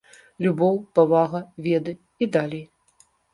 [0.45, 1.93] Любоў, павага, веды
[2.23, 2.65] і далей.